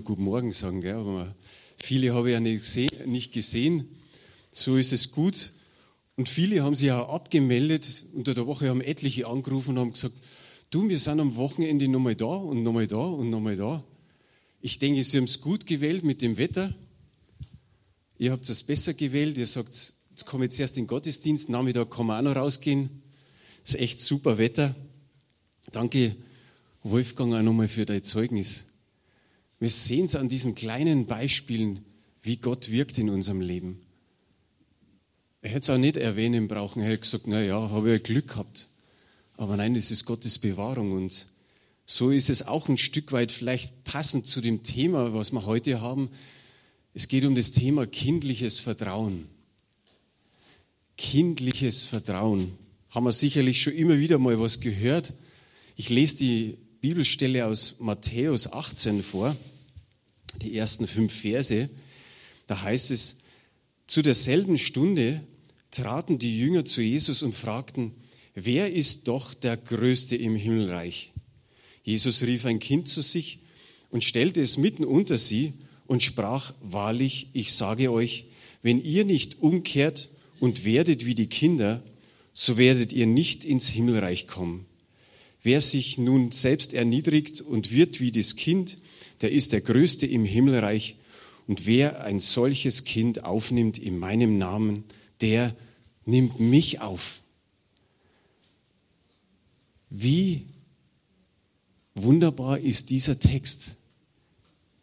[0.00, 0.94] noch Guten Morgen sagen, gell?
[0.94, 1.34] aber
[1.76, 3.86] viele habe ich ja nicht gesehen, nicht gesehen.
[4.50, 5.52] So ist es gut.
[6.16, 8.04] Und viele haben sich auch abgemeldet.
[8.14, 10.14] Unter der Woche haben etliche angerufen und haben gesagt,
[10.70, 13.84] du, wir sind am Wochenende nochmal da und nochmal da und nochmal da.
[14.62, 16.74] Ich denke, Sie haben es gut gewählt mit dem Wetter.
[18.16, 19.36] Ihr habt es besser gewählt.
[19.36, 23.02] Ihr sagt, jetzt komme ich zuerst in den Gottesdienst, Nachmittag kann man auch noch rausgehen.
[23.64, 24.74] Es ist echt super Wetter.
[25.72, 26.16] Danke,
[26.82, 28.69] Wolfgang, auch nochmal für dein Zeugnis.
[29.60, 31.84] Wir sehen es an diesen kleinen Beispielen,
[32.22, 33.82] wie Gott wirkt in unserem Leben.
[35.42, 36.82] Er hätte es auch nicht erwähnen brauchen.
[36.82, 38.68] Er hätte gesagt, na ja, habe ich Glück gehabt.
[39.36, 40.92] Aber nein, das ist Gottes Bewahrung.
[40.92, 41.26] Und
[41.86, 45.80] so ist es auch ein Stück weit vielleicht passend zu dem Thema, was wir heute
[45.82, 46.10] haben.
[46.94, 49.26] Es geht um das Thema kindliches Vertrauen.
[50.96, 52.52] Kindliches Vertrauen.
[52.88, 55.12] Haben wir sicherlich schon immer wieder mal was gehört.
[55.76, 59.36] Ich lese die Bibelstelle aus Matthäus 18 vor,
[60.40, 61.68] die ersten fünf Verse.
[62.46, 63.18] Da heißt es,
[63.86, 65.22] zu derselben Stunde
[65.70, 67.92] traten die Jünger zu Jesus und fragten,
[68.34, 71.12] wer ist doch der Größte im Himmelreich?
[71.82, 73.40] Jesus rief ein Kind zu sich
[73.90, 75.52] und stellte es mitten unter sie
[75.86, 78.24] und sprach, wahrlich, ich sage euch,
[78.62, 81.82] wenn ihr nicht umkehrt und werdet wie die Kinder,
[82.32, 84.64] so werdet ihr nicht ins Himmelreich kommen.
[85.42, 88.78] Wer sich nun selbst erniedrigt und wird wie das Kind,
[89.22, 90.96] der ist der Größte im Himmelreich.
[91.46, 94.84] Und wer ein solches Kind aufnimmt in meinem Namen,
[95.20, 95.54] der
[96.04, 97.22] nimmt mich auf.
[99.88, 100.44] Wie
[101.94, 103.76] wunderbar ist dieser Text.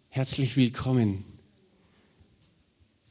[0.09, 1.23] Herzlich willkommen.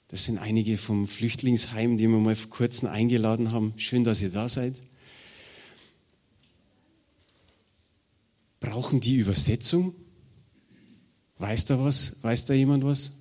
[0.09, 3.73] Das sind einige vom Flüchtlingsheim, die wir mal vor kurzem eingeladen haben.
[3.77, 4.81] Schön, dass ihr da seid.
[8.61, 9.95] Brauchen die Übersetzung?
[11.39, 12.17] Weiß da was?
[12.23, 13.13] Weiß da jemand was?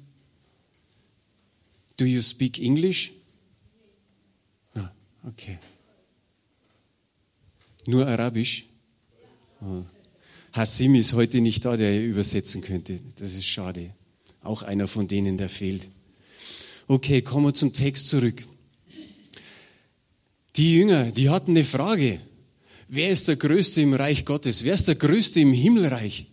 [1.98, 3.12] Do you speak English?
[4.74, 4.94] Na,
[5.24, 5.60] okay.
[7.86, 8.66] Nur Arabisch?
[9.62, 9.84] Oh.
[10.52, 13.00] Hassim ist heute nicht da, der übersetzen könnte.
[13.18, 13.94] Das ist schade.
[14.42, 15.90] Auch einer von denen, der fehlt.
[16.88, 18.46] Okay, kommen wir zum Text zurück.
[20.56, 22.22] Die Jünger, die hatten eine Frage.
[22.88, 24.64] Wer ist der Größte im Reich Gottes?
[24.64, 26.28] Wer ist der Größte im Himmelreich?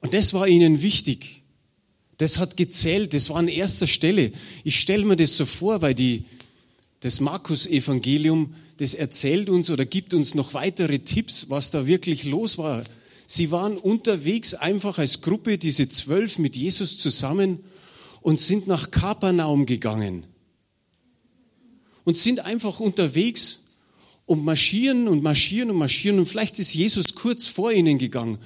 [0.00, 1.42] Und das war ihnen wichtig.
[2.18, 4.32] Das hat gezählt, das war an erster Stelle.
[4.64, 6.24] Ich stelle mir das so vor, weil die,
[7.00, 12.58] das Markus-Evangelium das erzählt uns oder gibt uns noch weitere Tipps, was da wirklich los
[12.58, 12.82] war.
[13.26, 17.60] Sie waren unterwegs einfach als Gruppe, diese zwölf mit Jesus zusammen
[18.22, 20.26] und sind nach Kapernaum gegangen.
[22.04, 23.61] Und sind einfach unterwegs
[24.32, 26.18] und marschieren und marschieren und marschieren.
[26.18, 28.38] Und vielleicht ist Jesus kurz vor ihnen gegangen.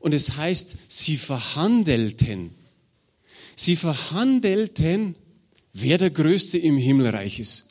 [0.00, 2.50] Und es heißt, sie verhandelten.
[3.54, 5.14] Sie verhandelten,
[5.74, 7.68] wer der Größte im Himmelreich ist.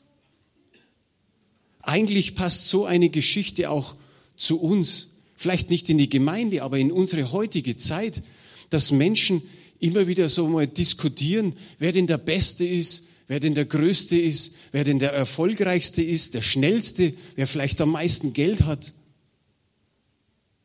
[1.81, 3.95] Eigentlich passt so eine Geschichte auch
[4.37, 5.09] zu uns.
[5.35, 8.21] Vielleicht nicht in die Gemeinde, aber in unsere heutige Zeit,
[8.69, 9.41] dass Menschen
[9.79, 14.53] immer wieder so mal diskutieren, wer denn der Beste ist, wer denn der Größte ist,
[14.71, 18.93] wer denn der Erfolgreichste ist, der Schnellste, wer vielleicht am meisten Geld hat.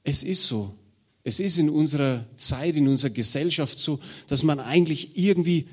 [0.04, 0.74] Es ist so.
[1.22, 5.68] Es ist in unserer Zeit, in unserer Gesellschaft so, dass man eigentlich irgendwie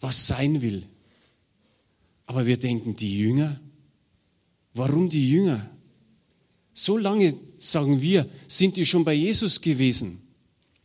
[0.00, 0.84] was sein will.
[2.26, 3.60] Aber wir denken, die Jünger,
[4.76, 5.70] Warum die Jünger?
[6.74, 10.20] So lange, sagen wir, sind die schon bei Jesus gewesen.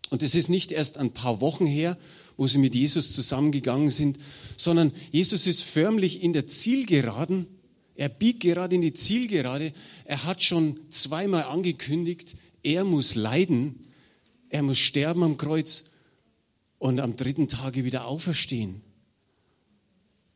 [0.09, 1.97] Und es ist nicht erst ein paar Wochen her,
[2.41, 4.17] wo sie mit Jesus zusammengegangen sind,
[4.57, 7.45] sondern Jesus ist förmlich in der Zielgeraden.
[7.93, 9.73] Er biegt gerade in die Zielgerade.
[10.05, 13.85] Er hat schon zweimal angekündigt, er muss leiden,
[14.49, 15.85] er muss sterben am Kreuz
[16.79, 18.81] und am dritten Tage wieder auferstehen.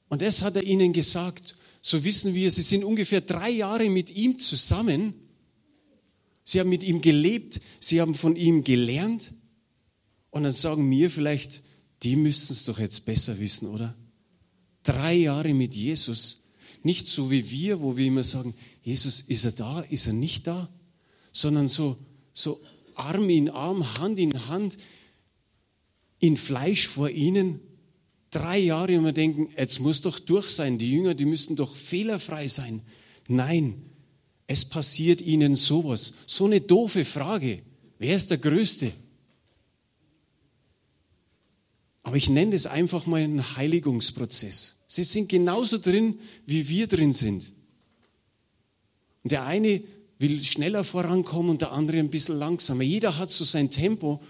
[0.08, 4.12] Und das hat er ihnen gesagt so wissen wir, sie sind ungefähr drei Jahre mit
[4.12, 5.16] ihm zusammen.
[6.44, 9.34] Sie haben mit ihm gelebt, sie haben von ihm gelernt.
[10.30, 11.64] Und dann sagen wir vielleicht,
[12.06, 13.96] die müssten es doch jetzt besser wissen, oder?
[14.84, 16.44] Drei Jahre mit Jesus.
[16.84, 18.54] Nicht so wie wir, wo wir immer sagen,
[18.84, 20.70] Jesus, ist er da, ist er nicht da?
[21.34, 21.98] Sondern so,
[22.32, 22.62] so
[22.94, 24.78] Arm in Arm, Hand in Hand,
[26.20, 27.60] in Fleisch vor ihnen
[28.30, 31.76] drei Jahre und wir denken, jetzt muss doch durch sein, die Jünger, die müssen doch
[31.76, 32.84] fehlerfrei sein.
[33.28, 33.82] Nein,
[34.46, 36.14] es passiert ihnen sowas.
[36.28, 37.64] So eine doofe Frage.
[37.98, 38.92] Wer ist der Größte?
[42.06, 44.76] Aber ich nenne es einfach mal einen Heiligungsprozess.
[44.88, 47.52] Sie sind genauso drin, wie wir drin sind.
[49.24, 49.82] Und der eine
[50.20, 52.84] will schneller vorankommen und der andere ein bisschen langsamer.
[52.84, 54.22] Jeder hat so sein Tempo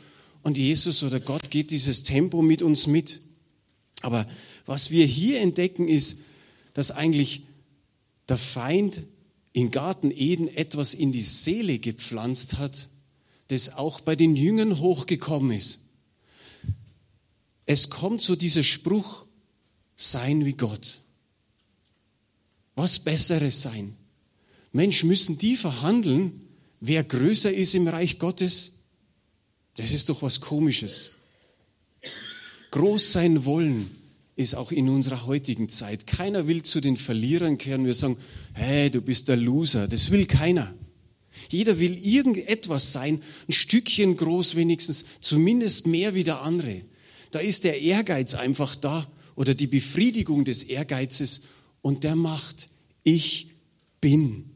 [0.46, 3.20] Und Jesus oder Gott geht dieses Tempo mit uns mit.
[4.02, 4.28] Aber
[4.68, 6.20] was wir hier entdecken, ist,
[6.76, 7.42] dass eigentlich
[8.30, 9.02] der Feind
[9.54, 12.90] in Garten Eden etwas in die Seele gepflanzt hat,
[13.48, 15.80] das auch bei den Jüngern hochgekommen ist.
[17.66, 19.26] Es kommt so dieser Spruch,
[19.96, 21.00] sein wie Gott.
[22.76, 23.96] Was Besseres sein.
[24.72, 26.42] Mensch, müssen die verhandeln,
[26.82, 28.74] wer größer ist im Reich Gottes?
[29.78, 31.12] Das ist doch was Komisches.
[32.72, 33.90] Groß sein wollen
[34.36, 36.08] ist auch in unserer heutigen Zeit.
[36.08, 37.86] Keiner will zu den Verlierern kehren.
[37.86, 38.18] Wir sagen,
[38.54, 39.88] hey, du bist der Loser.
[39.88, 40.74] Das will keiner.
[41.50, 46.82] Jeder will irgendetwas sein, ein Stückchen groß wenigstens, zumindest mehr wie der andere.
[47.36, 49.06] Da ist der Ehrgeiz einfach da
[49.36, 51.42] oder die Befriedigung des Ehrgeizes
[51.82, 52.70] und der macht,
[53.04, 53.50] ich
[54.00, 54.52] bin.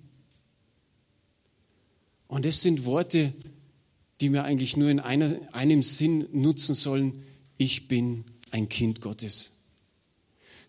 [2.29, 3.33] Und das sind Worte,
[4.21, 7.21] die wir eigentlich nur in einer, einem Sinn nutzen sollen.
[7.57, 9.51] Ich bin ein Kind Gottes.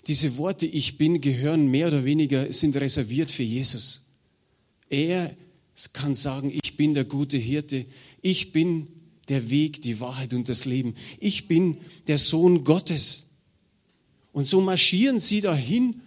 [0.08, 4.04] Diese Worte Ich bin gehören mehr oder weniger, sind reserviert für Jesus.
[4.88, 5.32] Er
[5.92, 7.86] kann sagen, ich bin der gute Hirte,
[8.20, 8.88] ich bin
[9.30, 13.28] der Weg, die Wahrheit und das Leben, ich bin der Sohn Gottes.
[14.32, 16.00] Und so marschieren sie dahin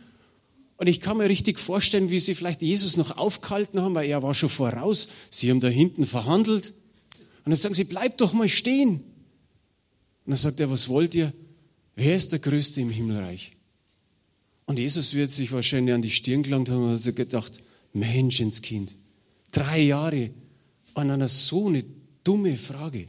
[0.77, 4.21] und ich kann mir richtig vorstellen, wie sie vielleicht Jesus noch aufgehalten haben, weil er
[4.21, 5.07] war schon voraus.
[5.29, 6.73] Sie haben da hinten verhandelt.
[7.45, 8.95] Und dann sagen sie, bleib doch mal stehen.
[8.95, 9.03] Und
[10.25, 11.31] dann sagt er, was wollt ihr?
[11.95, 13.55] Wer ist der Größte im Himmelreich?
[14.65, 17.61] Und Jesus wird sich wahrscheinlich an die Stirn gelangt haben und hat gedacht,
[17.93, 18.95] Menschenskind,
[19.51, 20.31] drei Jahre
[20.95, 21.85] an einer so eine
[22.23, 23.05] dumme Frage.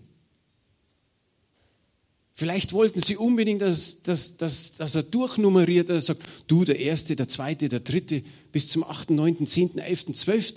[2.36, 7.14] Vielleicht wollten sie unbedingt, dass, dass, dass, dass er durchnummeriert, er sagt, du der Erste,
[7.14, 10.54] der Zweite, der Dritte, bis zum 8., 9., 10., 11., 12.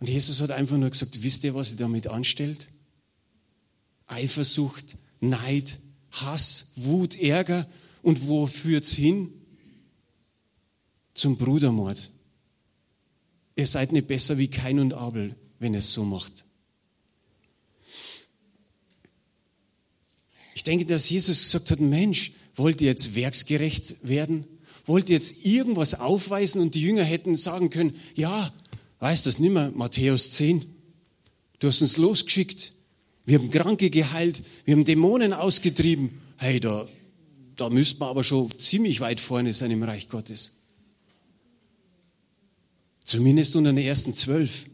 [0.00, 2.68] Und Jesus hat einfach nur gesagt, wisst ihr, was ihr damit anstellt?
[4.06, 5.78] Eifersucht, Neid,
[6.10, 7.68] Hass, Wut, Ärger.
[8.02, 9.32] Und wo führt es hin?
[11.14, 12.10] Zum Brudermord.
[13.54, 16.44] Ihr seid nicht besser wie Kain und Abel, wenn ihr es so macht.
[20.70, 24.46] Denke, dass Jesus gesagt hat, Mensch, wollt ihr jetzt werksgerecht werden?
[24.86, 26.60] Wollt ihr jetzt irgendwas aufweisen?
[26.60, 28.52] Und die Jünger hätten sagen können, ja,
[29.00, 30.64] weißt das nicht mehr, Matthäus 10.
[31.58, 32.72] Du hast uns losgeschickt.
[33.24, 34.42] Wir haben Kranke geheilt.
[34.64, 36.20] Wir haben Dämonen ausgetrieben.
[36.36, 36.86] Hey, da,
[37.56, 40.54] da müsste man aber schon ziemlich weit vorne sein im Reich Gottes.
[43.04, 44.66] Zumindest unter den ersten zwölf.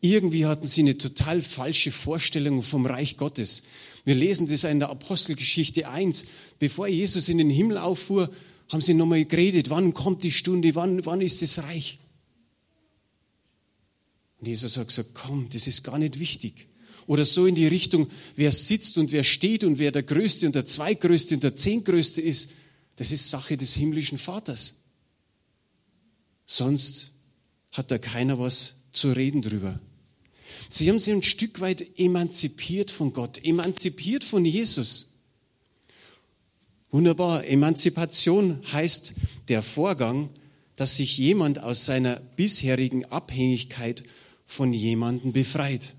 [0.00, 3.62] Irgendwie hatten sie eine total falsche Vorstellung vom Reich Gottes.
[4.04, 6.26] Wir lesen das in der Apostelgeschichte 1.
[6.58, 8.32] Bevor Jesus in den Himmel auffuhr,
[8.68, 11.98] haben sie nochmal geredet, wann kommt die Stunde, wann, wann ist das Reich?
[14.38, 16.68] Und Jesus hat gesagt, komm, das ist gar nicht wichtig.
[17.06, 20.54] Oder so in die Richtung, wer sitzt und wer steht und wer der Größte und
[20.54, 22.50] der Zweitgrößte und der Zehntgrößte ist,
[22.96, 24.76] das ist Sache des himmlischen Vaters.
[26.46, 27.10] Sonst
[27.72, 29.80] hat da keiner was zu reden drüber.
[30.72, 35.12] Sie haben sich ein Stück weit emanzipiert von Gott, emanzipiert von Jesus.
[36.92, 37.44] Wunderbar.
[37.44, 39.14] Emanzipation heißt
[39.48, 40.30] der Vorgang,
[40.76, 44.04] dass sich jemand aus seiner bisherigen Abhängigkeit
[44.46, 45.94] von jemandem befreit.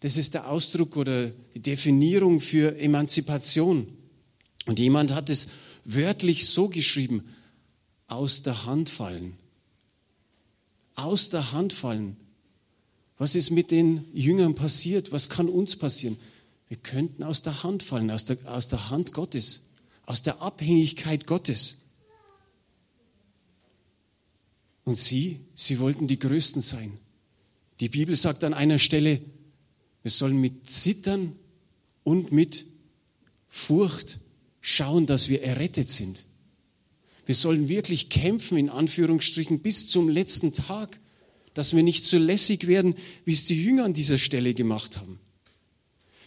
[0.00, 3.88] Das ist der Ausdruck oder die Definierung für Emanzipation.
[4.66, 5.46] Und jemand hat es
[5.84, 7.24] wörtlich so geschrieben,
[8.08, 9.36] aus der Hand fallen.
[10.96, 12.16] Aus der Hand fallen.
[13.18, 15.12] Was ist mit den Jüngern passiert?
[15.12, 16.18] Was kann uns passieren?
[16.68, 19.62] Wir könnten aus der Hand fallen, aus der, aus der Hand Gottes,
[20.04, 21.78] aus der Abhängigkeit Gottes.
[24.84, 26.98] Und sie, sie wollten die Größten sein.
[27.80, 29.20] Die Bibel sagt an einer Stelle,
[30.02, 31.36] wir sollen mit Zittern
[32.04, 32.66] und mit
[33.48, 34.20] Furcht
[34.60, 36.26] schauen, dass wir errettet sind.
[37.24, 41.00] Wir sollen wirklich kämpfen, in Anführungsstrichen, bis zum letzten Tag
[41.56, 42.94] dass wir nicht so lässig werden,
[43.24, 45.18] wie es die Jünger an dieser Stelle gemacht haben.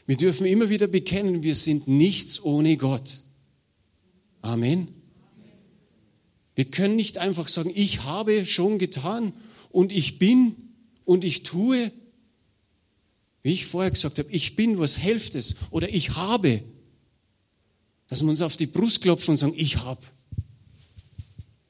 [0.07, 3.19] Wir dürfen immer wieder bekennen, wir sind nichts ohne Gott.
[4.41, 4.87] Amen.
[6.55, 9.33] Wir können nicht einfach sagen, ich habe schon getan
[9.69, 10.55] und ich bin
[11.05, 11.91] und ich tue.
[13.43, 15.57] Wie ich vorher gesagt habe, ich bin, was hilft es?
[15.69, 16.63] Oder ich habe.
[18.07, 20.01] Dass wir uns auf die Brust klopfen und sagen, ich habe.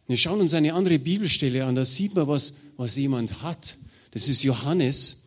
[0.10, 3.78] Wir schauen uns eine andere Bibelstelle an, da sieht man, was, was jemand hat.
[4.12, 5.22] Das ist Johannes,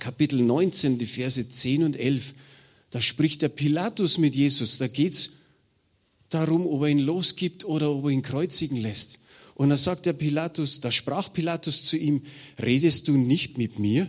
[0.00, 2.34] Kapitel 19, die Verse 10 und 11.
[2.90, 4.78] Da spricht der Pilatus mit Jesus.
[4.78, 5.30] Da geht es
[6.30, 9.20] darum, ob er ihn losgibt oder ob er ihn kreuzigen lässt.
[9.54, 12.22] Und da sagt der Pilatus, da sprach Pilatus zu ihm,
[12.58, 14.08] redest du nicht mit mir?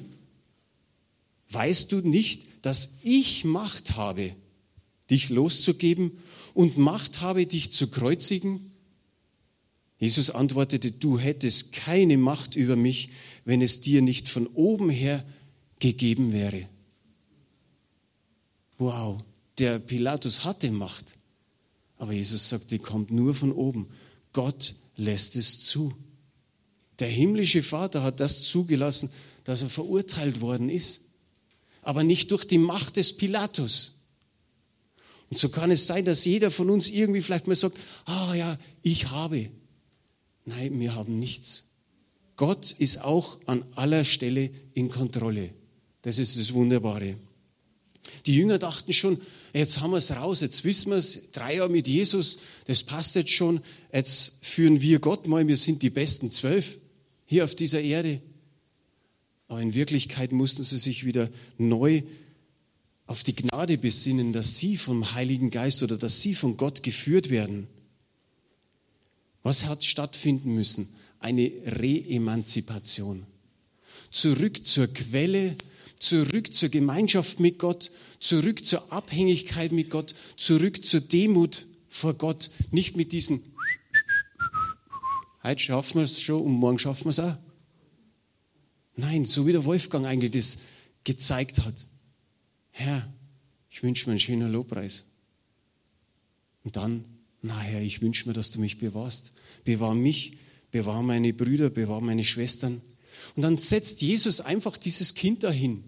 [1.52, 4.36] weißt du nicht, dass ich Macht habe,
[5.10, 6.18] dich loszugeben
[6.54, 8.71] und Macht habe, dich zu kreuzigen?
[10.02, 13.10] Jesus antwortete, du hättest keine Macht über mich,
[13.46, 15.24] wenn es dir nicht von oben her
[15.80, 16.68] gegeben wäre.
[18.80, 19.22] Wow,
[19.60, 21.18] der Pilatus hatte Macht,
[22.00, 23.90] aber Jesus sagt, die kommt nur von oben.
[24.34, 25.94] Gott lässt es zu.
[26.98, 29.12] Der himmlische Vater hat das zugelassen,
[29.44, 31.02] dass er verurteilt worden ist,
[31.84, 34.00] aber nicht durch die Macht des Pilatus.
[35.30, 38.58] Und so kann es sein, dass jeder von uns irgendwie vielleicht mal sagt, ah ja,
[38.82, 39.52] ich habe.
[40.46, 41.66] Nein, wir haben nichts.
[42.36, 45.50] Gott ist auch an aller Stelle in Kontrolle.
[46.02, 47.16] Das ist das Wunderbare.
[48.26, 49.22] Die Jünger dachten schon,
[49.54, 53.16] jetzt haben wir es raus, jetzt wissen wir es, drei Jahre mit Jesus, das passt
[53.16, 53.62] jetzt schon,
[53.94, 56.78] jetzt führen wir Gott mal, wir sind die besten zwölf
[57.26, 58.22] hier auf dieser Erde.
[59.48, 62.04] Aber in Wirklichkeit mussten sie sich wieder neu
[63.06, 67.30] auf die Gnade besinnen, dass sie vom Heiligen Geist oder dass sie von Gott geführt
[67.30, 67.68] werden.
[69.44, 70.90] Was hat stattfinden müssen?
[71.20, 73.26] Eine Re-Emanzipation.
[74.12, 75.56] Zurück zur Quelle,
[75.98, 82.50] zurück zur Gemeinschaft mit Gott, zurück zur Abhängigkeit mit Gott, zurück zur Demut vor Gott.
[82.72, 83.42] Nicht mit diesen,
[85.44, 87.38] heute schaffen wir es schon und morgen schaffen wir es auch.
[88.96, 90.58] Nein, so wie der Wolfgang eigentlich das
[91.04, 91.88] gezeigt hat.
[92.72, 93.12] Herr,
[93.70, 95.06] ich wünsche mir einen schönen Lobpreis.
[96.64, 97.06] Und dann,
[97.42, 99.32] na Herr, ich wünsche mir, dass du mich bewahrst.
[99.64, 100.34] Bewahr mich,
[100.72, 102.82] bewahr meine Brüder, bewahr meine Schwestern.
[103.36, 105.84] Und dann setzt Jesus einfach dieses Kind dahin.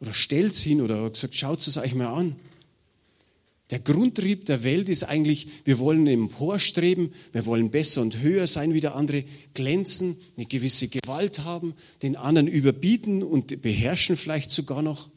[0.00, 2.36] Oder stellt es hin oder gesagt, schaut es euch mal an.
[3.70, 8.74] Der Grundtrieb der Welt ist eigentlich, wir wollen emporstreben, wir wollen besser und höher sein
[8.74, 14.82] wie der andere, glänzen, eine gewisse Gewalt haben, den anderen überbieten und beherrschen vielleicht sogar
[14.82, 15.08] noch.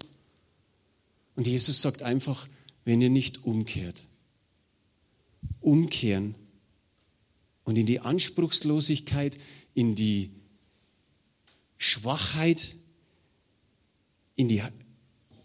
[1.35, 2.47] Und Jesus sagt einfach,
[2.85, 4.06] wenn ihr nicht umkehrt,
[5.61, 6.35] umkehren
[7.63, 9.37] und in die Anspruchslosigkeit,
[9.73, 10.31] in die
[11.77, 12.75] Schwachheit,
[14.35, 14.63] in die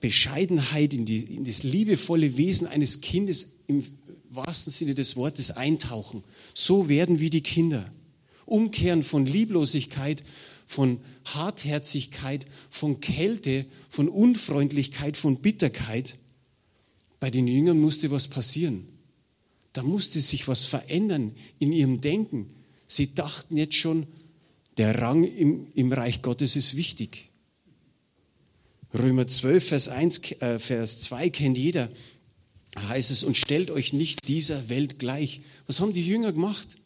[0.00, 3.84] Bescheidenheit, in, die, in das liebevolle Wesen eines Kindes im
[4.30, 6.24] wahrsten Sinne des Wortes eintauchen.
[6.54, 7.90] So werden wie die Kinder.
[8.46, 10.24] Umkehren von Lieblosigkeit,
[10.66, 16.18] von Hartherzigkeit, von Kälte, von Unfreundlichkeit, von Bitterkeit.
[17.20, 18.91] Bei den Jüngern musste was passieren.
[19.72, 22.50] Da musste sich was verändern in ihrem Denken.
[22.86, 24.06] Sie dachten jetzt schon,
[24.76, 27.28] der Rang im, im Reich Gottes ist wichtig.
[28.94, 31.90] Römer 12, Vers, 1, äh, Vers 2 kennt jeder.
[32.76, 35.40] Heißt es, und stellt euch nicht dieser Welt gleich.
[35.66, 36.78] Was haben die Jünger gemacht?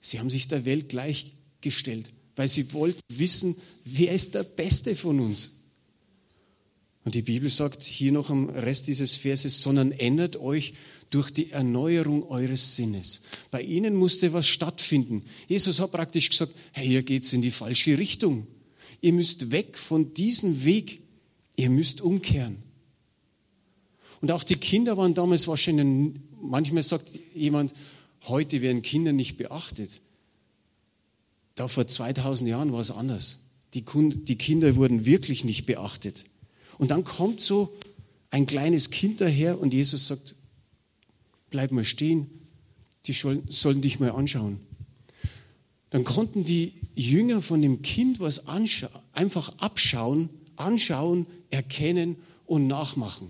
[0.00, 3.54] Sie haben sich der Welt gleichgestellt weil sie wollten wissen,
[3.84, 5.56] wer ist der Beste von uns.
[7.04, 10.74] Und die Bibel sagt hier noch am Rest dieses Verses, sondern ändert euch
[11.08, 13.22] durch die Erneuerung eures Sinnes.
[13.50, 15.24] Bei ihnen musste was stattfinden.
[15.48, 18.46] Jesus hat praktisch gesagt, hey, hier geht's in die falsche Richtung.
[19.00, 21.02] Ihr müsst weg von diesem Weg.
[21.56, 22.62] Ihr müsst umkehren.
[24.20, 27.72] Und auch die Kinder waren damals wahrscheinlich, manchmal sagt jemand,
[28.24, 30.02] heute werden Kinder nicht beachtet.
[31.54, 33.40] Da vor 2000 Jahren war es anders.
[33.74, 36.24] Die, die Kinder wurden wirklich nicht beachtet.
[36.80, 37.76] Und dann kommt so
[38.30, 40.34] ein kleines Kind daher und Jesus sagt,
[41.50, 42.30] bleib mal stehen,
[43.04, 44.60] die sollen dich mal anschauen.
[45.90, 48.46] Dann konnten die Jünger von dem Kind was
[49.12, 53.28] einfach abschauen, anschauen, erkennen und nachmachen.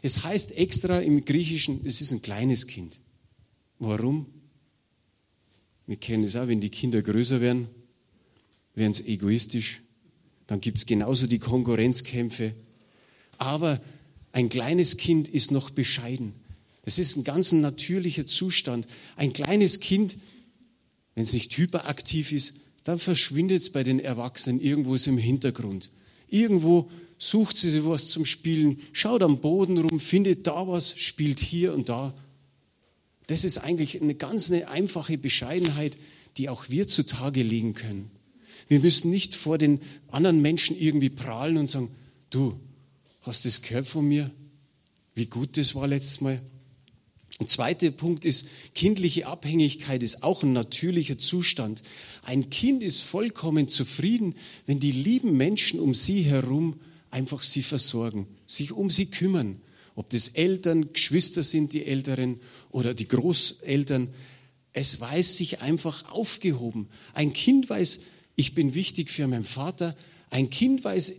[0.00, 3.00] Es heißt extra im Griechischen, es ist ein kleines Kind.
[3.78, 4.24] Warum?
[5.86, 7.68] Wir kennen es auch, wenn die Kinder größer werden,
[8.74, 9.82] werden sie egoistisch.
[10.46, 12.54] Dann gibt es genauso die Konkurrenzkämpfe.
[13.38, 13.80] Aber
[14.32, 16.34] ein kleines Kind ist noch bescheiden.
[16.82, 18.86] Es ist ein ganz natürlicher Zustand.
[19.16, 20.16] Ein kleines Kind,
[21.14, 22.54] wenn es nicht hyperaktiv ist,
[22.84, 25.90] dann verschwindet es bei den Erwachsenen irgendwo im Hintergrund.
[26.28, 31.74] Irgendwo sucht sie was zum Spielen, schaut am Boden rum, findet da was, spielt hier
[31.74, 32.14] und da.
[33.26, 35.98] Das ist eigentlich eine ganz eine einfache Bescheidenheit,
[36.38, 38.10] die auch wir zutage legen können.
[38.68, 41.90] Wir müssen nicht vor den anderen Menschen irgendwie prahlen und sagen,
[42.30, 42.58] du,
[43.28, 44.30] hast das gehört von mir?
[45.14, 46.40] Wie gut das war letztes Mal?
[47.40, 51.82] Ein zweiter Punkt ist, kindliche Abhängigkeit ist auch ein natürlicher Zustand.
[52.22, 54.34] Ein Kind ist vollkommen zufrieden,
[54.66, 56.80] wenn die lieben Menschen um sie herum
[57.10, 59.60] einfach sie versorgen, sich um sie kümmern.
[59.94, 64.08] Ob das Eltern, Geschwister sind, die Älteren oder die Großeltern.
[64.72, 66.88] Es weiß sich einfach aufgehoben.
[67.14, 68.00] Ein Kind weiß,
[68.36, 69.96] ich bin wichtig für meinen Vater.
[70.30, 71.14] Ein Kind weiß,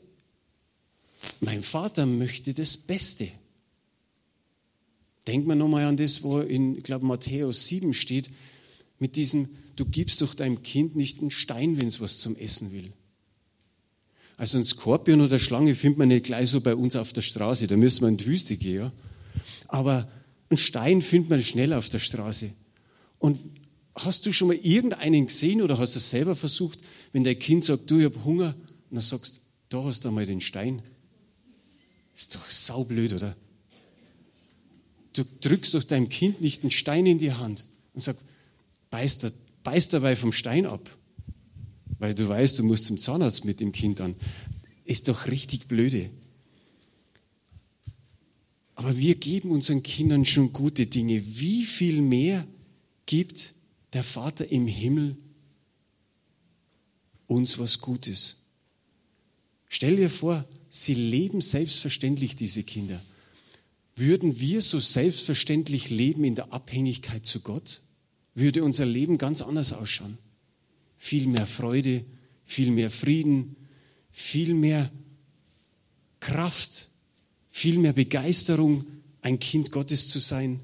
[1.41, 3.29] Mein Vater möchte das Beste.
[5.27, 8.29] Denkt man nochmal an das, wo in, ich glaube, Matthäus 7 steht,
[8.99, 12.71] mit diesem, du gibst doch deinem Kind nicht einen Stein, wenn es was zum Essen
[12.71, 12.89] will.
[14.37, 17.67] Also ein Skorpion oder Schlange findet man nicht gleich so bei uns auf der Straße,
[17.67, 18.75] da müssen wir in die Wüste gehen.
[18.75, 18.91] Ja?
[19.67, 20.09] Aber
[20.49, 22.51] einen Stein findet man schnell auf der Straße.
[23.19, 23.37] Und
[23.95, 26.79] hast du schon mal irgendeinen gesehen oder hast du es selber versucht,
[27.11, 28.55] wenn dein Kind sagt, du, ich habe Hunger,
[28.89, 30.81] und dann sagst, da hast du einmal den Stein.
[32.19, 33.35] Ist doch saublöd, oder?
[35.13, 38.21] Du drückst doch deinem Kind nicht einen Stein in die Hand und sagst,
[38.91, 39.31] beißt,
[39.63, 40.87] beißt dabei vom Stein ab
[41.99, 44.15] weil du weißt, du musst zum Zahnarzt mit dem Kind an.
[44.85, 46.09] Ist doch richtig blöde.
[48.75, 51.21] Aber wir geben unseren Kindern schon gute Dinge.
[51.39, 52.47] Wie viel mehr
[53.05, 53.53] gibt
[53.91, 55.17] der Vater im Himmel
[57.27, 58.37] uns was Gutes?
[59.69, 63.01] Stell dir vor, sie leben selbstverständlich, diese Kinder.
[63.95, 67.81] Würden wir so selbstverständlich leben in der Abhängigkeit zu Gott?
[68.35, 70.17] Würde unser Leben ganz anders ausschauen?
[70.99, 72.03] viel mehr Freude,
[72.45, 73.55] viel mehr Frieden,
[74.11, 74.91] viel mehr
[76.19, 76.89] Kraft,
[77.49, 78.85] viel mehr Begeisterung,
[79.21, 80.59] ein Kind Gottes zu sein.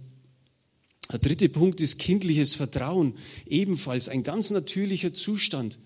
[1.11, 3.13] Der dritte Punkt ist kindliches Vertrauen,
[3.47, 5.79] ebenfalls ein ganz natürlicher Zustand.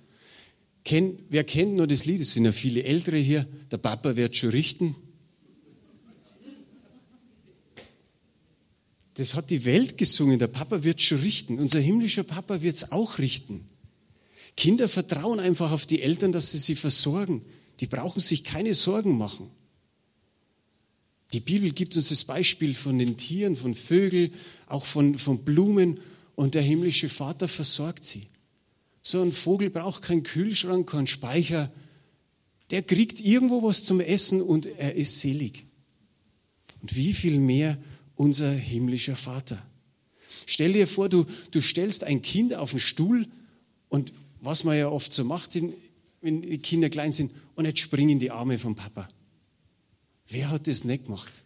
[0.84, 2.22] Ken, wer kennt nur das Lied?
[2.22, 3.48] Es sind ja viele Ältere hier.
[3.72, 4.96] Der Papa wird schon richten.
[9.16, 10.40] Das hat die Welt gesungen.
[10.40, 11.60] Der Papa wird schon richten.
[11.60, 13.68] Unser himmlischer Papa wird es auch richten.
[14.56, 17.44] Kinder vertrauen einfach auf die Eltern, dass sie sie versorgen.
[17.80, 19.50] Die brauchen sich keine Sorgen machen.
[21.34, 24.34] Die Bibel gibt uns das Beispiel von den Tieren, von Vögeln,
[24.68, 26.00] auch von, von Blumen
[26.36, 28.28] und der himmlische Vater versorgt sie.
[29.02, 31.72] So ein Vogel braucht keinen Kühlschrank, keinen Speicher.
[32.72, 35.66] Der kriegt irgendwo was zum Essen und er ist selig.
[36.82, 37.78] Und wie viel mehr
[38.16, 39.66] unser himmlischer Vater.
[40.46, 43.28] Stell dir vor, du, du stellst ein Kind auf den Stuhl
[43.88, 45.58] und was man ja oft so macht,
[46.22, 49.08] wenn die Kinder klein sind, und jetzt springen die Arme vom Papa.
[50.28, 51.44] Wer hat das nicht gemacht?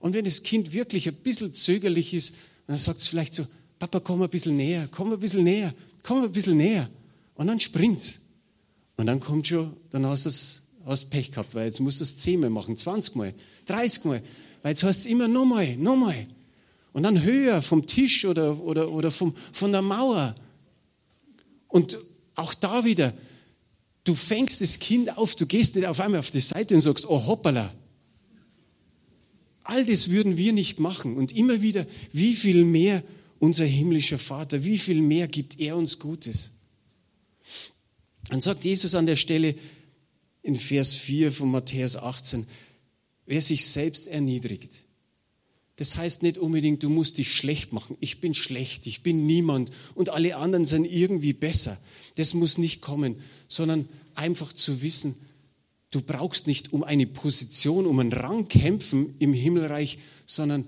[0.00, 2.34] Und wenn das Kind wirklich ein bisschen zögerlich ist,
[2.66, 3.46] dann sagt es vielleicht so,
[3.78, 5.74] Papa, komm ein bisschen näher, komm ein bisschen näher,
[6.06, 6.88] komm ein bisschen näher.
[7.34, 8.20] Und dann springt's.
[8.96, 10.30] Und dann kommt schon, dann hast du
[10.88, 13.34] hast Pech gehabt, weil jetzt musst du es zehnmal machen, 20 Mal,
[13.66, 14.22] 30 Mal,
[14.62, 16.26] weil jetzt hast du immer nochmal, nochmal.
[16.92, 20.34] Und dann höher vom Tisch oder, oder, oder vom, von der Mauer.
[21.68, 21.98] Und
[22.36, 23.12] auch da wieder,
[24.04, 27.04] du fängst das Kind auf, du gehst nicht auf einmal auf die Seite und sagst,
[27.06, 27.72] oh hoppala.
[29.64, 31.16] All das würden wir nicht machen.
[31.16, 33.02] Und immer wieder, wie viel mehr
[33.38, 36.52] unser himmlischer Vater, wie viel mehr gibt er uns Gutes.
[38.28, 39.54] Dann sagt Jesus an der Stelle
[40.42, 42.46] in Vers 4 von Matthäus 18,
[43.26, 44.86] wer sich selbst erniedrigt,
[45.76, 47.98] das heißt nicht unbedingt, du musst dich schlecht machen.
[48.00, 51.78] Ich bin schlecht, ich bin niemand und alle anderen sind irgendwie besser.
[52.16, 55.16] Das muss nicht kommen, sondern einfach zu wissen,
[55.90, 60.66] du brauchst nicht um eine Position, um einen Rang kämpfen im Himmelreich, sondern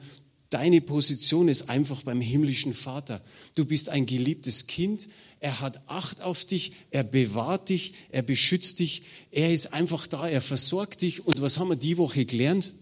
[0.50, 3.20] deine Position ist einfach beim himmlischen Vater.
[3.54, 5.08] Du bist ein geliebtes Kind,
[5.40, 10.28] er hat Acht auf dich, er bewahrt dich, er beschützt dich, er ist einfach da,
[10.28, 11.26] er versorgt dich.
[11.26, 12.74] Und was haben wir die Woche gelernt?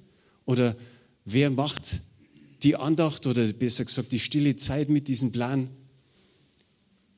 [0.46, 0.76] Oder
[1.24, 2.00] wer macht
[2.62, 5.68] die Andacht oder besser gesagt die stille Zeit mit diesem Plan,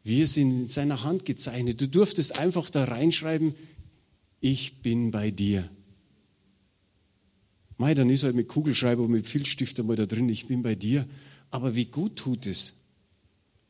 [0.03, 1.81] wir sind in seiner Hand gezeichnet.
[1.81, 3.55] Du durftest einfach da reinschreiben,
[4.41, 5.69] ich bin bei dir.
[7.79, 10.75] Mei, dann ist halt mit Kugelschreiber und mit Filzstift einmal da drin, ich bin bei
[10.75, 11.09] dir.
[11.51, 12.83] Aber wie gut tut es?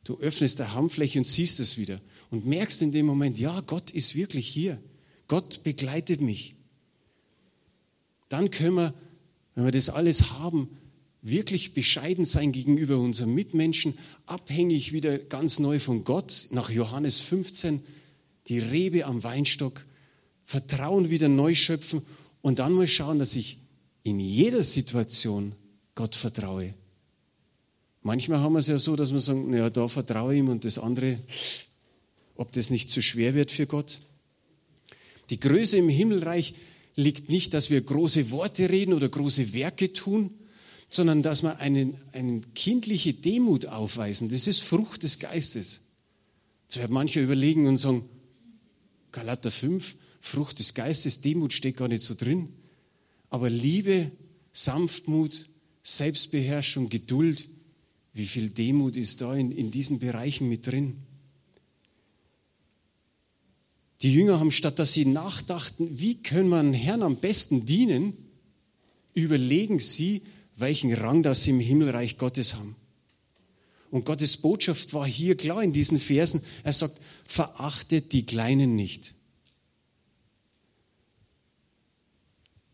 [0.02, 3.90] Du öffnest der Handfläche und siehst es wieder und merkst in dem Moment, ja, Gott
[3.90, 4.80] ist wirklich hier.
[5.28, 6.56] Gott begleitet mich.
[8.30, 8.94] Dann können wir,
[9.54, 10.70] wenn wir das alles haben,
[11.20, 17.82] wirklich bescheiden sein gegenüber unseren Mitmenschen, abhängig wieder ganz neu von Gott, nach Johannes 15,
[18.46, 19.84] die Rebe am Weinstock,
[20.44, 22.00] Vertrauen wieder neu schöpfen
[22.40, 23.58] und dann mal schauen, dass ich
[24.10, 25.54] in jeder Situation
[25.94, 26.74] Gott vertraue.
[28.02, 30.64] Manchmal haben wir es ja so, dass wir sagen, naja, da vertraue ich ihm und
[30.64, 31.18] das andere,
[32.36, 33.98] ob das nicht zu schwer wird für Gott.
[35.30, 36.54] Die Größe im Himmelreich
[36.94, 40.30] liegt nicht, dass wir große Worte reden oder große Werke tun,
[40.90, 44.30] sondern dass wir eine, eine kindliche Demut aufweisen.
[44.30, 45.82] Das ist Frucht des Geistes.
[46.64, 48.08] Jetzt werden manche überlegen und sagen,
[49.12, 52.48] Galater 5, Frucht des Geistes, Demut steht gar nicht so drin.
[53.30, 54.10] Aber Liebe,
[54.52, 55.48] Sanftmut,
[55.82, 57.48] Selbstbeherrschung, Geduld,
[58.12, 60.96] wie viel Demut ist da in, in diesen Bereichen mit drin?
[64.02, 68.12] Die Jünger haben statt dass sie nachdachten, wie können wir Herrn am besten dienen,
[69.14, 70.22] überlegen sie,
[70.56, 72.76] welchen Rang das sie im Himmelreich Gottes haben.
[73.90, 76.42] Und Gottes Botschaft war hier klar in diesen Versen.
[76.62, 79.14] Er sagt, verachtet die Kleinen nicht.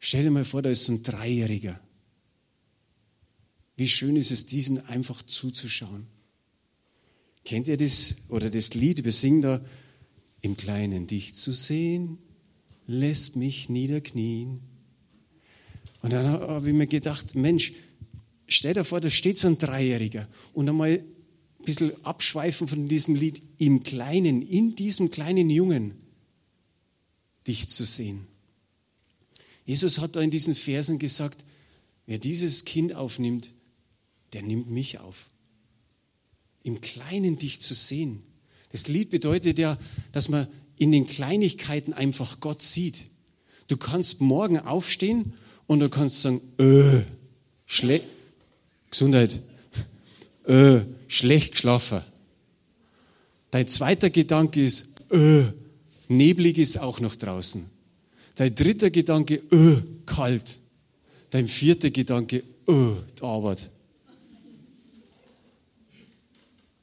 [0.06, 1.80] Stell dir mal vor, da ist so ein Dreijähriger.
[3.74, 6.06] Wie schön ist es, diesen einfach zuzuschauen.
[7.42, 9.02] Kennt ihr das oder das Lied?
[9.02, 9.64] Wir singen da,
[10.42, 12.18] im Kleinen dich zu sehen,
[12.86, 14.60] lässt mich niederknien.
[16.02, 17.72] Und dann habe ich mir gedacht, Mensch,
[18.46, 23.14] stell dir vor, da steht so ein Dreijähriger und einmal ein bisschen abschweifen von diesem
[23.14, 25.94] Lied, im Kleinen, in diesem kleinen Jungen
[27.46, 28.26] dich zu sehen.
[29.64, 31.44] Jesus hat da in diesen Versen gesagt,
[32.06, 33.52] wer dieses Kind aufnimmt,
[34.32, 35.26] der nimmt mich auf.
[36.62, 38.22] Im Kleinen dich zu sehen.
[38.70, 39.78] Das Lied bedeutet ja,
[40.12, 43.10] dass man in den Kleinigkeiten einfach Gott sieht.
[43.68, 45.34] Du kannst morgen aufstehen
[45.66, 47.02] und du kannst sagen, äh,
[47.66, 48.04] schlecht,
[48.90, 49.40] Gesundheit,
[50.46, 52.02] äh, schlecht geschlafen.
[53.50, 55.44] Dein zweiter Gedanke ist, äh,
[56.08, 57.70] neblig ist auch noch draußen.
[58.36, 60.58] Dein dritter Gedanke, äh, kalt.
[61.30, 63.70] Dein vierter Gedanke, äh, die Arbeit.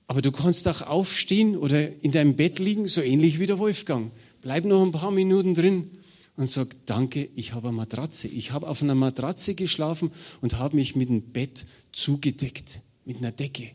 [0.07, 4.11] Aber du kannst auch aufstehen oder in deinem Bett liegen, so ähnlich wie der Wolfgang.
[4.41, 5.89] Bleib noch ein paar Minuten drin
[6.35, 8.27] und sag, danke, ich habe eine Matratze.
[8.27, 10.11] Ich habe auf einer Matratze geschlafen
[10.41, 13.71] und habe mich mit dem Bett zugedeckt, mit einer Decke,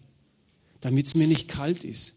[0.80, 2.16] damit es mir nicht kalt ist.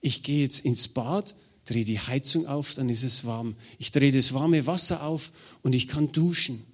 [0.00, 1.34] Ich gehe jetzt ins Bad,
[1.70, 3.54] drehe die Heizung auf, dann ist es warm.
[3.78, 5.30] Ich drehe das warme Wasser auf
[5.62, 6.64] und ich kann duschen.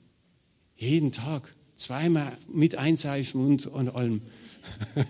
[0.77, 1.55] Jeden Tag.
[1.77, 4.23] Zweimal mit Einseifen und, und allem.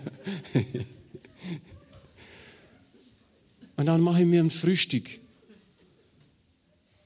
[3.77, 5.09] und dann mache ich mir ein Frühstück.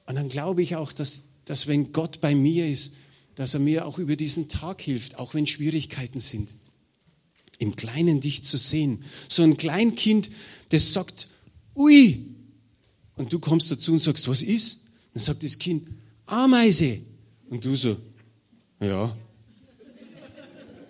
[0.08, 2.94] Und dann glaube ich auch, dass, dass wenn Gott bei mir ist,
[3.36, 6.54] dass er mir auch über diesen Tag hilft, auch wenn Schwierigkeiten sind.
[7.60, 9.04] Im Kleinen dich zu sehen.
[9.30, 10.32] So ein Kleinkind,
[10.70, 11.28] das sagt,
[11.76, 12.31] ui.
[13.22, 14.84] Und du kommst dazu und sagst, was ist?
[15.14, 15.88] Dann sagt das Kind,
[16.26, 17.02] Ameise.
[17.50, 17.98] Und du so,
[18.80, 19.16] ja,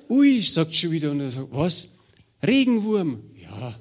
[0.10, 1.12] Ui, sagt schon wieder.
[1.12, 1.94] Und er sagt, was?
[2.42, 3.22] Regenwurm.
[3.42, 3.80] Ja.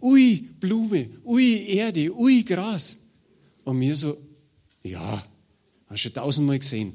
[0.00, 1.10] Ui, Blume.
[1.24, 2.12] Ui, Erde.
[2.12, 2.98] Ui, Gras.
[3.64, 4.16] Und mir so,
[4.82, 5.24] ja,
[5.88, 6.94] hast du tausendmal gesehen.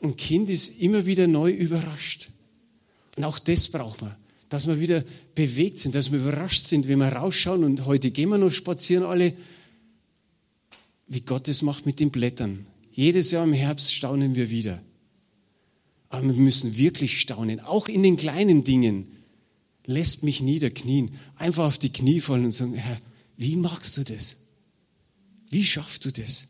[0.00, 2.30] Ein Kind ist immer wieder neu überrascht.
[3.16, 4.14] Und auch das braucht man,
[4.48, 8.30] dass wir wieder bewegt sind, dass wir überrascht sind, wenn wir rausschauen und heute gehen
[8.30, 9.34] wir noch spazieren alle,
[11.06, 12.66] wie Gott es macht mit den Blättern.
[12.92, 14.82] Jedes Jahr im Herbst staunen wir wieder.
[16.10, 19.06] Aber wir müssen wirklich staunen, auch in den kleinen Dingen.
[19.84, 22.98] Lässt mich niederknien, einfach auf die Knie fallen und sagen, Herr,
[23.36, 24.36] wie magst du das?
[25.50, 26.48] Wie schaffst du das?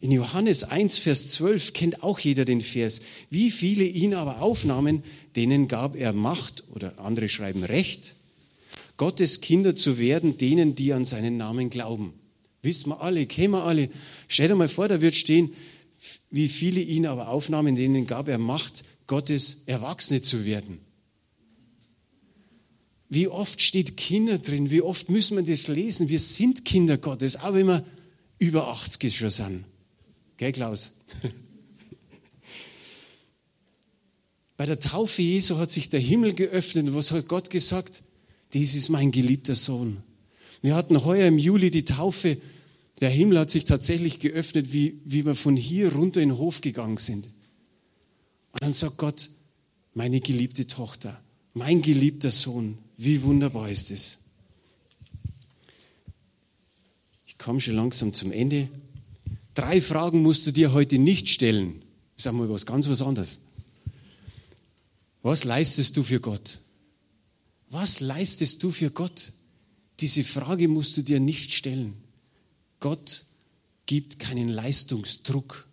[0.00, 3.00] In Johannes 1, Vers 12 kennt auch jeder den Vers.
[3.30, 5.02] Wie viele ihn aber aufnahmen,
[5.36, 8.14] denen gab er Macht oder andere schreiben Recht,
[8.96, 12.14] Gottes Kinder zu werden, denen, die an seinen Namen glauben.
[12.62, 13.90] Wissen wir alle, kennen wir alle.
[14.28, 15.52] Stell dir mal vor, da wird stehen,
[16.30, 20.78] wie viele ihn aber aufnahmen, denen gab er Macht, Gottes Erwachsene zu werden.
[23.08, 26.08] Wie oft steht Kinder drin, wie oft müssen wir das lesen?
[26.08, 27.84] Wir sind Kinder Gottes, auch wenn wir
[28.38, 29.64] über 80 schon sind.
[30.36, 30.92] Gell, Klaus?
[34.56, 36.94] Bei der Taufe Jesu hat sich der Himmel geöffnet.
[36.94, 38.02] Was hat Gott gesagt?
[38.52, 40.02] Dies ist mein geliebter Sohn.
[40.62, 42.38] Wir hatten heuer im Juli die Taufe
[43.00, 46.60] der Himmel hat sich tatsächlich geöffnet, wie, wie wir von hier runter in den Hof
[46.60, 47.26] gegangen sind.
[48.52, 49.30] Und dann sagt Gott,
[49.94, 51.20] meine geliebte Tochter,
[51.54, 54.18] mein geliebter Sohn, wie wunderbar ist es.
[57.26, 58.68] Ich komme schon langsam zum Ende.
[59.54, 61.82] Drei Fragen musst du dir heute nicht stellen.
[62.16, 63.40] Sage mal was ganz was anderes.
[65.24, 66.60] Was leistest du für Gott?
[67.70, 69.32] Was leistest du für Gott?
[70.00, 71.94] Diese Frage musst du dir nicht stellen.
[72.78, 73.24] Gott
[73.86, 75.66] gibt keinen Leistungsdruck.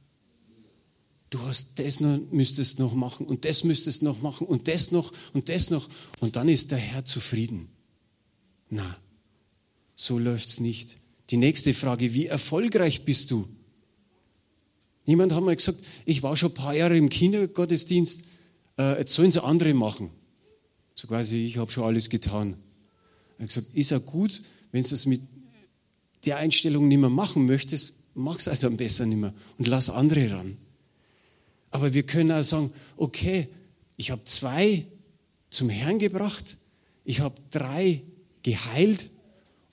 [1.29, 5.11] Du hast das noch, müsstest noch machen und das müsstest noch machen und das noch
[5.33, 5.89] und das noch
[6.21, 7.67] und dann ist der Herr zufrieden.
[8.69, 8.95] Na,
[9.95, 10.95] so läuft's nicht.
[11.29, 13.49] Die nächste Frage, wie erfolgreich bist du?
[15.05, 18.23] Niemand hat mal gesagt, ich war schon ein paar Jahre im Kindergottesdienst,
[18.81, 20.09] äh, jetzt sollen sie andere machen.
[20.95, 22.55] So quasi, ich habe schon alles getan.
[23.37, 24.41] Er hat gesagt, ist ja gut,
[24.71, 25.21] wenn es das mit
[26.25, 29.89] die Einstellung nicht mehr machen möchtest, mach es halt dann besser nicht mehr und lass
[29.89, 30.57] andere ran.
[31.71, 33.47] Aber wir können auch sagen, okay,
[33.97, 34.85] ich habe zwei
[35.49, 36.57] zum Herrn gebracht,
[37.05, 38.03] ich habe drei
[38.43, 39.09] geheilt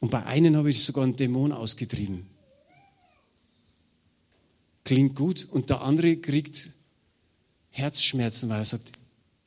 [0.01, 2.27] Und bei einem habe ich sogar einen Dämon ausgetrieben.
[4.85, 5.47] Klingt gut.
[5.51, 6.71] Und der andere kriegt
[7.71, 8.93] Herzschmerzen, weil er sagt,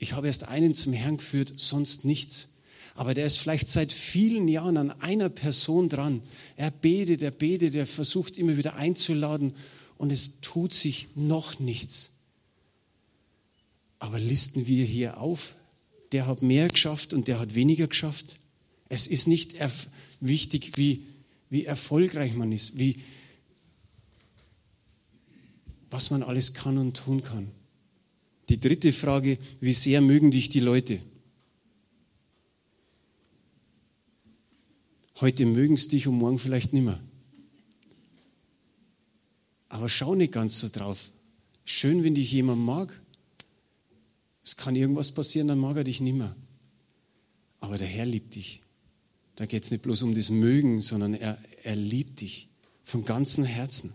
[0.01, 2.49] ich habe erst einen zum Herrn geführt, sonst nichts.
[2.95, 6.23] Aber der ist vielleicht seit vielen Jahren an einer Person dran.
[6.57, 9.53] Er betet, er betet, er versucht immer wieder einzuladen
[9.99, 12.13] und es tut sich noch nichts.
[13.99, 15.55] Aber listen wir hier auf,
[16.13, 18.39] der hat mehr geschafft und der hat weniger geschafft.
[18.89, 19.53] Es ist nicht
[20.19, 21.05] wichtig, wie,
[21.51, 23.03] wie erfolgreich man ist, wie,
[25.91, 27.53] was man alles kann und tun kann.
[28.51, 30.99] Die dritte Frage, wie sehr mögen dich die Leute?
[35.21, 36.99] Heute mögen es dich und morgen vielleicht nimmer.
[39.69, 41.11] Aber schau nicht ganz so drauf.
[41.63, 43.01] Schön, wenn dich jemand mag.
[44.43, 46.35] Es kann irgendwas passieren, dann mag er dich nimmer.
[47.61, 48.59] Aber der Herr liebt dich.
[49.37, 52.49] Da geht es nicht bloß um das Mögen, sondern er, er liebt dich
[52.83, 53.93] von ganzem Herzen.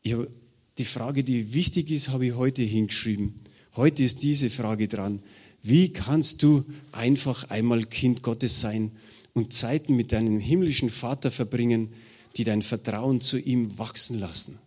[0.00, 0.30] Ich habe
[0.78, 3.34] die Frage, die wichtig ist, habe ich heute hingeschrieben.
[3.76, 5.22] Heute ist diese Frage dran.
[5.62, 8.92] Wie kannst du einfach einmal Kind Gottes sein
[9.34, 11.92] und Zeiten mit deinem himmlischen Vater verbringen,
[12.36, 14.58] die dein Vertrauen zu ihm wachsen lassen?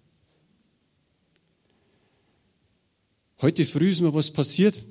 [3.41, 4.83] Heute früh ist mir was passiert.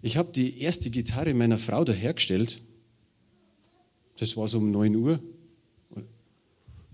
[0.00, 2.60] Ich habe die erste Gitarre meiner Frau dahergestellt.
[4.18, 5.20] Das war so um 9 Uhr.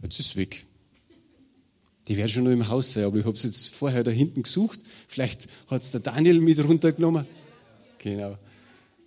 [0.02, 0.66] Jetzt ist es weg.
[2.08, 4.42] Die wäre schon noch im Haus sein, aber ich habe es jetzt vorher da hinten
[4.42, 4.80] gesucht.
[5.06, 7.26] Vielleicht hat es der Daniel mit runtergenommen.
[7.98, 8.38] Genau.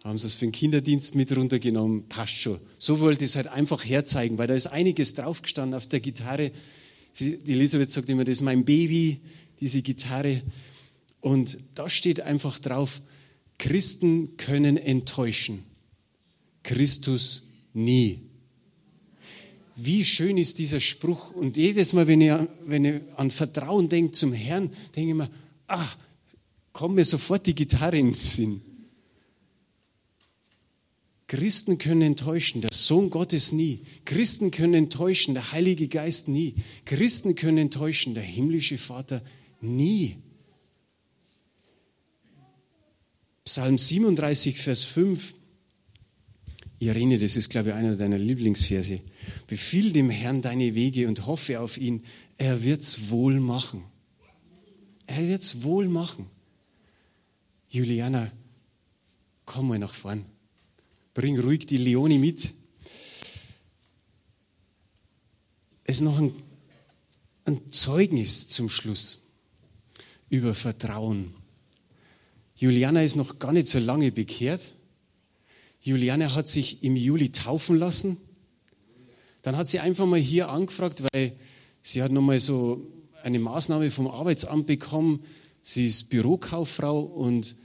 [0.03, 2.07] Haben sie es für den Kinderdienst mit runtergenommen.
[2.07, 2.59] Passt schon.
[2.77, 6.51] So wollte ich es halt einfach herzeigen, weil da ist einiges draufgestanden auf der Gitarre.
[7.19, 9.19] die Elisabeth sagt immer, das ist mein Baby,
[9.59, 10.43] diese Gitarre.
[11.21, 13.01] Und da steht einfach drauf,
[13.57, 15.63] Christen können enttäuschen.
[16.63, 18.30] Christus nie
[19.85, 21.31] wie schön ist dieser Spruch.
[21.31, 22.33] Und jedes Mal, wenn ich,
[22.65, 25.29] wenn ich an Vertrauen denke zum Herrn, denke ich mir,
[25.67, 25.87] ah,
[26.73, 28.61] kommt mir sofort die Gitarre in den Sinn.
[31.27, 33.79] Christen können enttäuschen, der Sohn Gottes nie.
[34.03, 36.55] Christen können enttäuschen, der Heilige Geist nie.
[36.83, 39.21] Christen können enttäuschen, der himmlische Vater
[39.61, 40.17] nie.
[43.45, 45.35] Psalm 37, Vers 5.
[46.79, 48.99] Irene, das ist, glaube ich, einer deiner Lieblingsverse.
[49.51, 52.05] Befiehl dem Herrn deine Wege und hoffe auf ihn.
[52.37, 53.83] Er wird's wohl machen.
[55.07, 56.27] Er wird's wohl machen.
[57.67, 58.31] Juliana,
[59.45, 60.23] komm mal nach vorn.
[61.13, 62.53] Bring ruhig die Leone mit.
[65.83, 66.33] Es ist noch ein,
[67.43, 69.27] ein Zeugnis zum Schluss
[70.29, 71.33] über Vertrauen.
[72.55, 74.71] Juliana ist noch gar nicht so lange bekehrt.
[75.81, 78.15] Juliana hat sich im Juli taufen lassen
[79.41, 81.33] dann hat sie einfach mal hier angefragt, weil
[81.81, 82.87] sie hat nochmal so
[83.23, 85.23] eine Maßnahme vom Arbeitsamt bekommen.
[85.61, 87.55] Sie ist Bürokauffrau und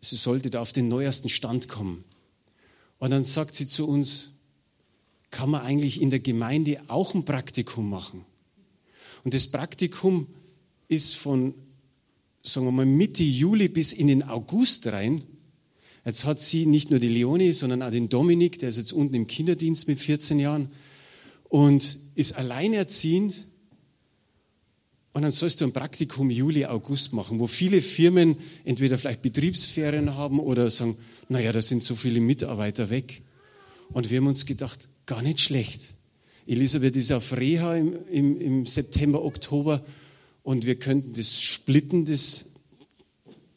[0.00, 2.04] sie sollte da auf den neuesten Stand kommen.
[2.98, 4.30] Und dann sagt sie zu uns,
[5.30, 8.24] kann man eigentlich in der Gemeinde auch ein Praktikum machen?
[9.24, 10.26] Und das Praktikum
[10.88, 11.54] ist von,
[12.42, 15.22] sagen wir mal, Mitte Juli bis in den August rein.
[16.04, 19.14] Jetzt hat sie nicht nur die Leonie, sondern auch den Dominik, der ist jetzt unten
[19.14, 20.70] im Kinderdienst mit 14 Jahren
[21.50, 23.44] und ist alleinerziehend.
[25.12, 30.14] Und dann sollst du ein Praktikum Juli, August machen, wo viele Firmen entweder vielleicht Betriebsferien
[30.14, 30.96] haben oder sagen,
[31.28, 33.22] naja, da sind so viele Mitarbeiter weg.
[33.88, 35.94] Und wir haben uns gedacht, gar nicht schlecht.
[36.46, 39.84] Elisabeth ist auf Reha im, im, im September, Oktober
[40.44, 42.46] und wir könnten das splitten, das,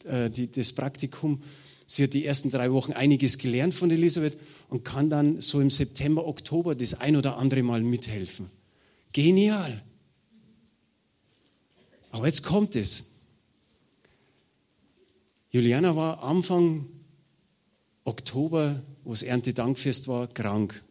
[0.04, 1.42] äh, die, das Praktikum.
[1.86, 5.70] Sie hat die ersten drei Wochen einiges gelernt von Elisabeth und kann dann so im
[5.70, 8.50] September, Oktober das ein oder andere Mal mithelfen.
[9.12, 9.82] Genial.
[12.10, 13.10] Aber jetzt kommt es.
[15.50, 16.86] Juliana war Anfang
[18.04, 20.82] Oktober, wo das Erntedankfest war, krank.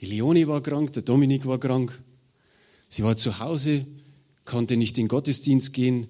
[0.00, 2.02] Die Leonie war krank, der Dominik war krank.
[2.88, 3.86] Sie war zu Hause,
[4.44, 6.08] konnte nicht in den Gottesdienst gehen.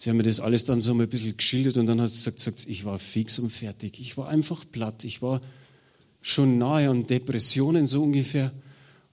[0.00, 2.30] Sie haben mir das alles dann so mal ein bisschen geschildert und dann hat sie
[2.30, 3.98] gesagt, ich war fix und fertig.
[3.98, 5.02] Ich war einfach platt.
[5.02, 5.40] Ich war
[6.22, 8.52] schon nahe an Depressionen so ungefähr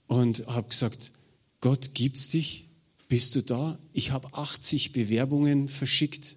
[0.05, 1.11] und habe gesagt,
[1.59, 2.67] Gott, gibt's dich?
[3.07, 3.79] Bist du da?
[3.93, 6.35] Ich habe 80 Bewerbungen verschickt.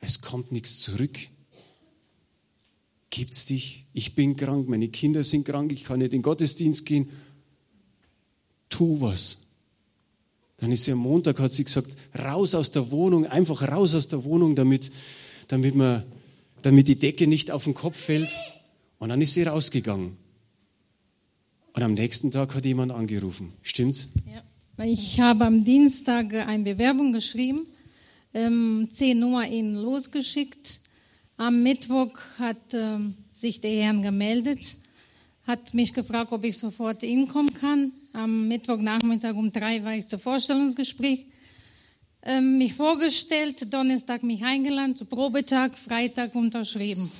[0.00, 1.18] Es kommt nichts zurück.
[3.10, 3.84] Gibt's dich?
[3.94, 7.10] Ich bin krank, meine Kinder sind krank, ich kann nicht in den Gottesdienst gehen.
[8.68, 9.43] Tu was.
[10.64, 14.08] Dann ist sie am Montag, hat sie gesagt, raus aus der Wohnung, einfach raus aus
[14.08, 14.90] der Wohnung, damit,
[15.46, 16.04] damit, man,
[16.62, 18.30] damit die Decke nicht auf den Kopf fällt.
[18.98, 20.16] Und dann ist sie rausgegangen.
[21.74, 23.52] Und am nächsten Tag hat jemand angerufen.
[23.60, 24.08] Stimmt's?
[24.26, 24.86] Ja.
[24.86, 27.66] Ich habe am Dienstag eine Bewerbung geschrieben,
[28.32, 30.80] ähm, zehn Nummer ihnen losgeschickt.
[31.36, 34.78] Am Mittwoch hat ähm, sich der Herr gemeldet,
[35.46, 37.92] hat mich gefragt, ob ich sofort hinkommen kann.
[38.12, 41.26] Am Mittwochnachmittag um drei war ich zum Vorstellungsgespräch.
[42.22, 47.10] Ähm, mich vorgestellt, Donnerstag mich eingeladen, zu Probetag, Freitag unterschrieben.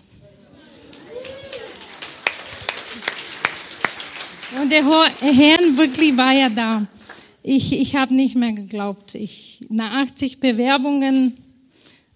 [4.61, 6.87] Und der Herr wirklich war ja da.
[7.43, 9.15] Ich, ich habe nicht mehr geglaubt.
[9.15, 11.37] Ich, nach 80 Bewerbungen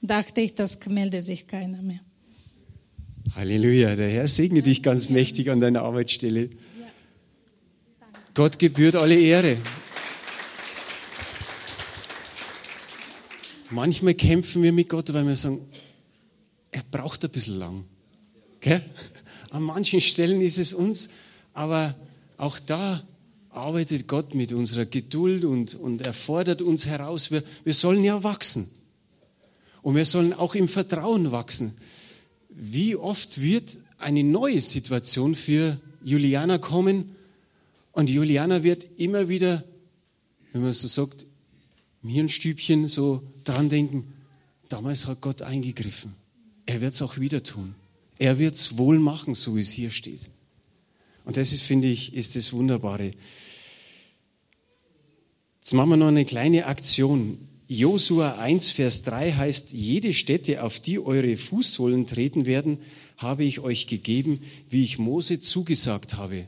[0.01, 2.01] dachte ich, das meldet sich keiner mehr.
[3.35, 6.51] Halleluja, der Herr segne dich ganz mächtig an deiner Arbeitsstelle.
[8.35, 9.57] Gott gebührt alle Ehre.
[13.71, 15.61] Manchmal kämpfen wir mit Gott, weil wir sagen,
[16.71, 17.85] er braucht ein bisschen lang.
[18.61, 18.83] Gell?
[19.51, 21.11] An manchen Stellen ist es uns,
[21.53, 21.95] aber
[22.37, 23.03] auch da
[23.51, 27.31] arbeitet Gott mit unserer Geduld und, und er fordert uns heraus.
[27.31, 28.71] Wir, wir sollen ja wachsen.
[29.83, 31.75] Und wir sollen auch im Vertrauen wachsen.
[32.49, 37.17] Wie oft wird eine neue Situation für Juliana kommen
[37.93, 39.65] und Juliana wird immer wieder,
[40.53, 41.27] wenn man so sagt,
[42.03, 44.13] im Hirnstübchen so dran denken,
[44.69, 46.15] damals hat Gott eingegriffen.
[46.67, 47.75] Er wird es auch wieder tun.
[48.19, 50.31] Er wird es wohl machen, so wie es hier steht.
[51.25, 53.13] Und das ist, finde ich, ist das Wunderbare.
[55.61, 57.48] Jetzt machen wir noch eine kleine Aktion.
[57.71, 62.79] Josua 1, Vers 3 heißt, jede Stätte, auf die eure Fußsohlen treten werden,
[63.19, 66.47] habe ich euch gegeben, wie ich Mose zugesagt habe.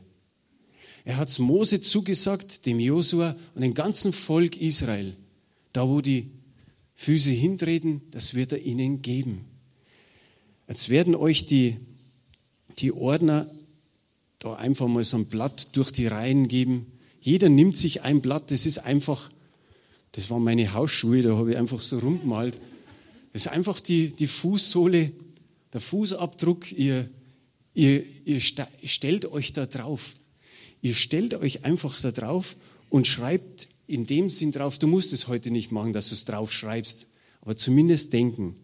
[1.05, 5.15] Er hat es Mose zugesagt, dem Josua und dem ganzen Volk Israel.
[5.73, 6.31] Da, wo die
[6.95, 9.45] Füße hintreten, das wird er ihnen geben.
[10.67, 11.77] Jetzt werden euch die,
[12.79, 13.47] die Ordner
[14.39, 16.87] da einfach mal so ein Blatt durch die Reihen geben.
[17.19, 19.29] Jeder nimmt sich ein Blatt, das ist einfach,
[20.13, 22.59] das waren meine Hausschuhe, da habe ich einfach so rumgemalt.
[23.33, 25.11] Das ist einfach die, die Fußsohle,
[25.71, 26.71] der Fußabdruck.
[26.71, 27.09] Ihr,
[27.73, 30.15] ihr, ihr stellt euch da drauf.
[30.81, 32.55] Ihr stellt euch einfach da drauf
[32.89, 36.25] und schreibt in dem Sinn drauf, du musst es heute nicht machen, dass du es
[36.25, 37.07] drauf schreibst,
[37.41, 38.55] aber zumindest denken,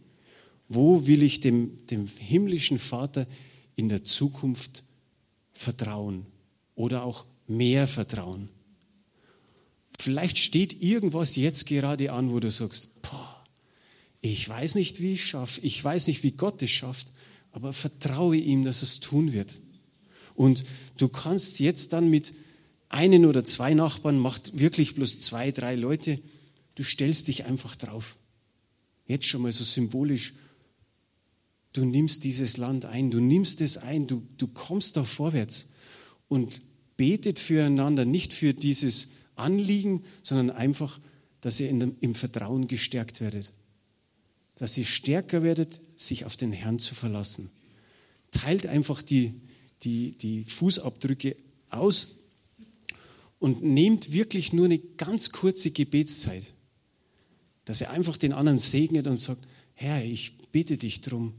[0.68, 3.28] wo will ich dem, dem himmlischen Vater
[3.76, 4.84] in der Zukunft
[5.54, 6.26] Vertrauen
[6.76, 8.50] oder auch mehr Vertrauen.
[9.98, 13.44] Vielleicht steht irgendwas jetzt gerade an, wo du sagst, boah,
[14.22, 17.08] ich weiß nicht, wie ich es schaffe, ich weiß nicht, wie Gott es schafft,
[17.52, 19.60] aber vertraue ihm, dass es tun wird.
[20.36, 20.66] Und
[20.98, 22.34] du kannst jetzt dann mit
[22.90, 26.20] einen oder zwei Nachbarn, macht wirklich bloß zwei, drei Leute,
[26.76, 28.18] du stellst dich einfach drauf.
[29.08, 30.34] Jetzt schon mal so symbolisch
[31.78, 35.70] Du nimmst dieses Land ein, du nimmst es ein, du, du kommst da vorwärts
[36.28, 36.64] und
[36.96, 41.00] betet füreinander, nicht für dieses Anliegen, sondern einfach,
[41.42, 43.52] dass ihr dem, im Vertrauen gestärkt werdet.
[44.56, 47.52] Dass ihr stärker werdet, sich auf den Herrn zu verlassen.
[48.32, 49.42] Teilt einfach die,
[49.84, 51.36] die, die Fußabdrücke
[51.70, 52.16] aus
[53.40, 56.54] und nehmt wirklich nur eine ganz kurze Gebetszeit,
[57.66, 61.34] dass ihr einfach den anderen segnet und sagt, Herr, ich bitte dich darum,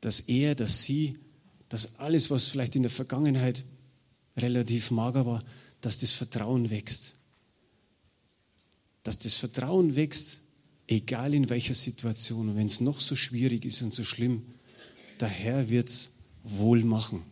[0.00, 1.18] dass er, dass sie,
[1.68, 3.64] dass alles, was vielleicht in der Vergangenheit
[4.36, 5.42] relativ mager war,
[5.86, 7.14] dass das Vertrauen wächst.
[9.04, 10.40] Dass das Vertrauen wächst,
[10.88, 12.48] egal in welcher Situation.
[12.48, 14.42] Und wenn es noch so schwierig ist und so schlimm,
[15.20, 16.10] der Herr wird es
[16.42, 17.22] wohl machen.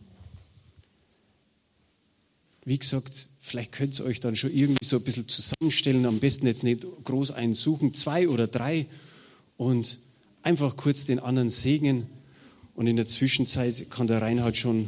[2.63, 6.47] Wie gesagt, vielleicht könnt ihr euch dann schon irgendwie so ein bisschen zusammenstellen, am besten
[6.47, 8.87] jetzt nicht groß einen suchen, zwei oder drei
[9.57, 9.99] und
[10.43, 12.07] einfach kurz den anderen segnen
[12.73, 14.87] und in der Zwischenzeit kann der Reinhard schon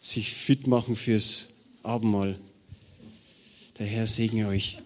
[0.00, 1.48] sich fit machen fürs
[1.82, 2.40] Abendmahl.
[3.78, 4.78] Der Herr segne euch.